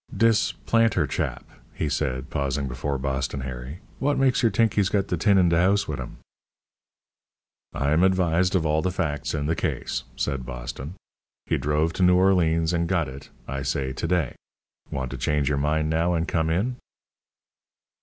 "Dis 0.17 0.53
planter 0.65 1.05
chap," 1.05 1.43
he 1.75 1.87
said, 1.87 2.31
pausing 2.31 2.67
before 2.67 2.97
Boston 2.97 3.41
Harry, 3.41 3.81
"w'ot 3.99 4.17
makes 4.17 4.41
yer 4.41 4.49
t'ink 4.49 4.73
he's 4.73 4.89
got 4.89 5.05
de 5.09 5.15
tin 5.15 5.37
in 5.37 5.47
de 5.49 5.57
house 5.61 5.87
wit' 5.87 5.99
'im?" 5.99 6.17
"I'm 7.71 8.01
advised 8.01 8.55
of 8.55 8.63
the 8.81 8.89
facts 8.89 9.35
in 9.35 9.45
the 9.45 9.55
case," 9.55 10.03
said 10.15 10.43
Boston. 10.43 10.95
"He 11.45 11.59
drove 11.59 11.93
to 11.93 12.01
Noo 12.01 12.15
Orleans 12.17 12.73
and 12.73 12.89
got 12.89 13.07
it, 13.07 13.29
I 13.47 13.61
say, 13.61 13.93
to 13.93 14.07
day. 14.07 14.33
Want 14.89 15.11
to 15.11 15.17
change 15.19 15.49
your 15.49 15.59
mind 15.59 15.91
now 15.91 16.15
and 16.15 16.27
come 16.27 16.49
in?" 16.49 16.77